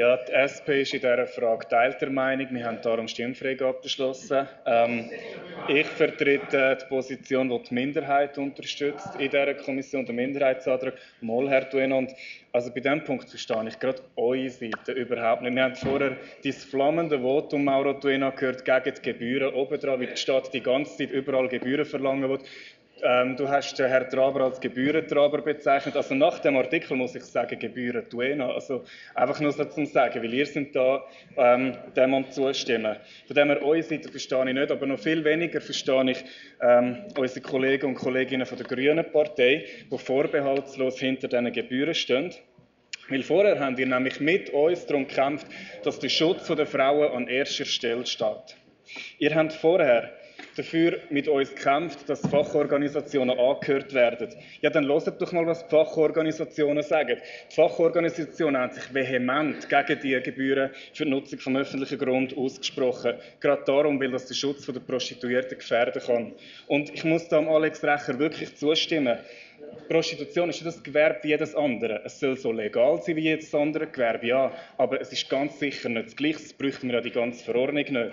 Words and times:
Ja, 0.00 0.16
die 0.16 0.32
SP 0.32 0.80
ist 0.80 0.94
in 0.94 1.00
dieser 1.00 1.26
Frage 1.26 1.58
geteilter 1.58 2.08
Meinung. 2.08 2.46
Wir 2.52 2.64
haben 2.64 2.80
darum 2.80 3.06
Stimmfreigabe 3.06 3.80
beschlossen. 3.82 4.48
Ähm, 4.64 5.10
ich 5.68 5.86
vertrete 5.88 6.78
die 6.80 6.86
Position, 6.86 7.50
die 7.50 7.62
die 7.68 7.74
Minderheit 7.74 8.38
unterstützt 8.38 9.10
in 9.18 9.28
dieser 9.28 9.52
Kommission, 9.52 10.06
den 10.06 10.16
Minderheitsantrag. 10.16 10.94
Mal, 11.20 11.50
Herr 11.50 11.66
Duenand. 11.66 12.14
Also 12.50 12.72
bei 12.72 12.80
diesem 12.80 13.04
Punkt 13.04 13.28
verstehe 13.28 13.68
ich 13.68 13.78
gerade 13.78 14.00
eure 14.16 14.48
Seite 14.48 14.92
überhaupt 14.92 15.42
nicht. 15.42 15.54
Wir 15.54 15.64
haben 15.64 15.76
vorher 15.76 16.16
dieses 16.42 16.64
flammende 16.64 17.20
Votum 17.20 17.64
Mauro 17.64 17.92
Duena 17.92 18.30
gehört 18.30 18.64
gegen 18.64 18.94
die 18.96 19.02
Gebühren. 19.02 19.52
Oben 19.52 19.78
dran, 19.78 20.00
wie 20.00 20.06
die 20.06 20.16
Stadt 20.16 20.50
die 20.54 20.62
ganze 20.62 20.96
Zeit 20.96 21.10
überall 21.10 21.48
Gebühren 21.48 21.84
verlangen 21.84 22.26
will. 22.26 22.38
Ähm, 23.02 23.36
du 23.36 23.48
hast 23.48 23.78
den 23.78 23.88
Herrn 23.88 24.08
Traber 24.08 24.42
als 24.42 24.60
Gebührentraber 24.60 25.42
bezeichnet. 25.42 25.96
Also 25.96 26.14
nach 26.14 26.38
dem 26.38 26.56
Artikel 26.56 26.96
muss 26.96 27.14
ich 27.14 27.24
sagen, 27.24 27.58
Gebühren 27.58 28.08
Duena. 28.08 28.52
Also 28.52 28.84
einfach 29.14 29.40
nur 29.40 29.52
so 29.52 29.64
zum 29.64 29.86
Sagen, 29.86 30.22
weil 30.22 30.34
ihr 30.34 30.46
sind 30.46 30.74
da 30.74 31.04
ähm, 31.36 31.76
dem 31.96 32.14
am 32.14 32.30
zustimmen. 32.30 32.96
Von 33.26 33.36
dem 33.36 33.48
her, 33.48 33.62
eure 33.62 33.82
Seite 33.82 34.10
verstehe 34.10 34.48
ich 34.48 34.54
nicht, 34.54 34.70
aber 34.70 34.86
noch 34.86 34.98
viel 34.98 35.24
weniger 35.24 35.60
verstehe 35.60 36.10
ich 36.10 36.24
ähm, 36.60 37.04
unsere 37.16 37.40
Kollegen 37.40 37.86
und 37.86 37.94
Kolleginnen 37.94 38.46
von 38.46 38.58
der 38.58 38.66
Grünen 38.66 39.04
Partei, 39.10 39.64
die 39.90 39.98
vorbehaltslos 39.98 40.98
hinter 40.98 41.28
diesen 41.28 41.52
Gebühren 41.52 41.94
stehen. 41.94 42.34
Weil 43.08 43.22
vorher 43.22 43.58
haben 43.58 43.76
ihr 43.76 43.86
nämlich 43.86 44.20
mit 44.20 44.50
uns 44.50 44.86
darum 44.86 45.08
gekämpft, 45.08 45.46
dass 45.82 45.98
der 45.98 46.08
Schutz 46.08 46.46
der 46.46 46.66
Frauen 46.66 47.12
an 47.12 47.28
erster 47.28 47.64
Stelle 47.64 48.06
steht. 48.06 48.56
Ihr 49.18 49.34
habt 49.34 49.52
vorher 49.52 50.12
dafür 50.60 50.98
mit 51.10 51.26
uns 51.26 51.54
kämpft, 51.54 52.08
dass 52.08 52.20
Fachorganisationen 52.20 53.38
angehört 53.38 53.92
werden. 53.94 54.28
Ja, 54.60 54.70
dann 54.70 54.86
hört 54.86 55.20
doch 55.20 55.32
mal, 55.32 55.46
was 55.46 55.66
die 55.66 55.70
Fachorganisationen 55.70 56.82
sagen. 56.82 57.18
Die 57.50 57.54
Fachorganisationen 57.54 58.60
haben 58.60 58.72
sich 58.72 58.92
vehement 58.92 59.68
gegen 59.68 60.00
die 60.00 60.20
Gebühren 60.22 60.70
für 60.92 61.04
die 61.04 61.10
Nutzung 61.10 61.38
vom 61.38 61.56
öffentlichen 61.56 61.98
Grund 61.98 62.36
ausgesprochen. 62.36 63.14
Gerade 63.40 63.62
darum, 63.64 64.00
weil 64.00 64.10
das 64.10 64.26
den 64.26 64.34
Schutz 64.34 64.66
der 64.66 64.80
Prostituierten 64.80 65.58
gefährden 65.58 66.02
kann. 66.04 66.32
Und 66.66 66.92
ich 66.92 67.04
muss 67.04 67.28
da 67.28 67.38
Alex 67.38 67.82
Recher 67.82 68.18
wirklich 68.18 68.54
zustimmen. 68.56 69.18
Prostitution 69.88 70.50
ist 70.50 70.64
das 70.64 70.82
Gewerbe 70.82 71.20
wie 71.22 71.28
jedes 71.28 71.54
andere. 71.54 72.02
Es 72.04 72.20
soll 72.20 72.36
so 72.36 72.52
legal 72.52 73.00
sein 73.02 73.16
wie 73.16 73.22
jedes 73.22 73.54
andere 73.54 73.86
Gewerbe, 73.86 74.26
ja, 74.26 74.52
aber 74.78 75.00
es 75.00 75.12
ist 75.12 75.28
ganz 75.28 75.58
sicher 75.58 75.88
nicht 75.88 76.06
das 76.06 76.16
Gleiche. 76.16 76.38
Das 76.38 76.52
bräuchten 76.52 76.88
wir 76.88 76.96
ja 76.96 77.00
die 77.00 77.10
ganze 77.10 77.44
Verordnung 77.44 77.84
nicht. 77.84 78.12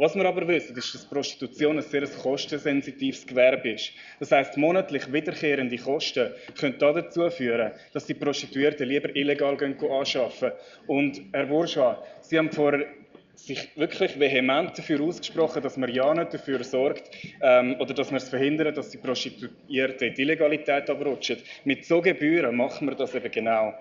Was 0.00 0.14
wir 0.14 0.24
aber 0.26 0.46
wissen, 0.46 0.76
ist, 0.76 0.94
dass 0.94 1.04
Prostitution 1.06 1.76
ein 1.76 1.82
sehr 1.82 2.06
kostensensitives 2.06 3.26
Gewerbe 3.26 3.72
ist. 3.72 3.90
Das 4.20 4.30
heißt, 4.30 4.56
monatlich 4.56 5.12
wiederkehrende 5.12 5.76
Kosten 5.76 6.30
können 6.56 6.78
dazu 6.78 7.28
führen, 7.30 7.72
dass 7.92 8.06
die 8.06 8.14
Prostituierten 8.14 8.86
lieber 8.86 9.14
illegal 9.16 9.56
anschaffen. 9.90 10.52
Und 10.86 11.20
Herr 11.32 11.46
Bourgeois, 11.46 11.96
Sie 12.20 12.38
haben 12.38 12.52
vorher 12.52 12.86
sich 13.34 13.76
wirklich 13.76 14.18
vehement 14.20 14.78
dafür 14.78 15.00
ausgesprochen, 15.00 15.64
dass 15.64 15.76
man 15.76 15.92
ja 15.92 16.14
nicht 16.14 16.32
dafür 16.32 16.62
sorgt 16.62 17.10
ähm, 17.40 17.74
oder 17.80 17.92
dass 17.92 18.12
man 18.12 18.18
es 18.18 18.28
verhindert, 18.28 18.76
dass 18.76 18.90
die 18.90 18.98
Prostituierten 18.98 20.08
in 20.08 20.14
die 20.14 20.22
Illegalität 20.22 20.88
abrutschen. 20.90 21.38
Mit 21.64 21.84
so 21.84 22.00
Gebühren 22.00 22.54
machen 22.54 22.88
wir 22.88 22.94
das 22.94 23.16
eben 23.16 23.32
genau. 23.32 23.74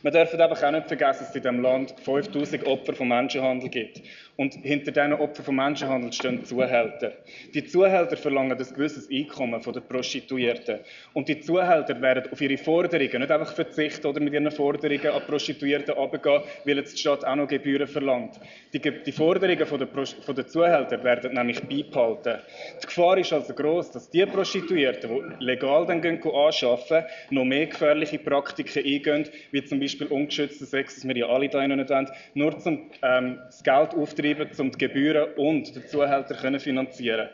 Wir 0.00 0.12
dürfen 0.12 0.40
einfach 0.40 0.62
auch 0.62 0.70
nicht 0.70 0.86
vergessen, 0.86 1.20
dass 1.20 1.30
es 1.30 1.34
in 1.34 1.42
diesem 1.42 1.60
Land 1.60 1.94
5000 2.04 2.64
Opfer 2.66 2.94
von 2.94 3.08
Menschenhandel 3.08 3.68
gibt. 3.68 4.00
Und 4.36 4.54
hinter 4.54 4.92
diesen 4.92 5.14
Opfern 5.14 5.44
von 5.44 5.56
Menschenhandel 5.56 6.12
stehen 6.12 6.44
Zuhälter. 6.44 7.14
Die 7.52 7.64
Zuhälter 7.64 8.16
verlangen 8.16 8.52
ein 8.52 8.58
gewisses 8.58 9.10
Einkommen 9.10 9.60
von 9.60 9.72
den 9.72 9.82
Prostituierten. 9.82 10.78
Und 11.14 11.28
die 11.28 11.40
Zuhälter 11.40 12.00
werden 12.00 12.30
auf 12.30 12.40
ihre 12.40 12.56
Forderungen 12.56 13.18
nicht 13.18 13.30
einfach 13.32 13.52
verzichten 13.52 14.06
oder 14.06 14.20
mit 14.20 14.32
ihren 14.32 14.52
Forderungen 14.52 15.08
an 15.08 15.22
Prostituierten 15.26 15.94
runtergehen, 15.94 16.42
weil 16.64 16.76
jetzt 16.76 16.94
die 16.94 17.00
Stadt 17.00 17.24
auch 17.24 17.34
noch 17.34 17.48
Gebühren 17.48 17.88
verlangt. 17.88 18.38
Die, 18.72 18.78
die 18.78 19.12
Forderungen 19.12 19.66
von 19.66 19.78
der, 19.80 19.88
von 19.88 20.46
Zuhälter 20.46 21.02
werden 21.02 21.34
nämlich 21.34 21.60
beibehalten. 21.62 22.38
Die 22.80 22.86
Gefahr 22.86 23.18
ist 23.18 23.32
also 23.32 23.52
groß, 23.52 23.90
dass 23.90 24.08
die 24.08 24.24
Prostituierten, 24.26 25.10
die 25.40 25.44
legal 25.44 25.86
dann 25.86 26.00
gehen, 26.00 26.22
anschaffen, 26.22 27.02
noch 27.30 27.44
mehr 27.44 27.66
gefährliche 27.66 28.20
Praktiken 28.20 28.84
eingehen, 28.84 29.28
wie 29.50 29.64
zum 29.64 29.80
Beispiel 29.80 29.87
ungeschützten 30.10 30.66
Sex, 30.66 30.96
das 30.96 31.08
wir 31.08 31.16
ja 31.16 31.26
alle 31.26 31.48
da 31.48 31.66
nicht 31.66 31.90
wollen, 31.90 32.08
nur 32.34 32.58
zum 32.58 32.90
ähm, 33.02 33.38
das 33.46 33.62
Geld 33.62 33.94
auftreten 33.94 34.28
betreiben, 34.28 34.60
um 34.60 34.70
die 34.70 34.78
Gebühren 34.78 35.34
und 35.36 35.74
den 35.74 35.86
Zuhälter 35.86 36.36
zu 36.36 36.60
finanzieren. 36.60 37.28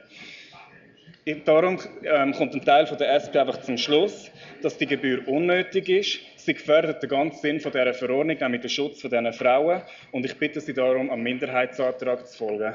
Darum 1.46 1.78
ähm, 2.02 2.32
kommt 2.32 2.54
ein 2.54 2.62
Teil 2.62 2.86
von 2.86 2.98
der 2.98 3.14
SP 3.16 3.40
einfach 3.40 3.58
zum 3.62 3.78
Schluss, 3.78 4.30
dass 4.60 4.76
die 4.76 4.86
Gebühr 4.86 5.26
unnötig 5.26 5.88
ist. 5.88 6.20
Sie 6.36 6.52
gefährdet 6.52 7.02
den 7.02 7.08
ganzen 7.08 7.40
Sinn 7.40 7.60
von 7.60 7.72
dieser 7.72 7.94
Verordnung, 7.94 8.36
nämlich 8.38 8.60
den 8.60 8.68
Schutz 8.68 9.00
von 9.00 9.10
diesen 9.10 9.32
Frauen. 9.32 9.80
Und 10.12 10.26
ich 10.26 10.36
bitte 10.36 10.60
Sie 10.60 10.74
darum, 10.74 11.08
am 11.08 11.22
Minderheitsantrag 11.22 12.26
zu 12.26 12.36
folgen. 12.36 12.74